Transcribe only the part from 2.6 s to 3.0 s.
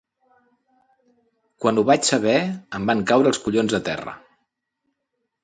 em